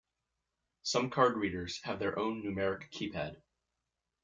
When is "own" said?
2.17-2.41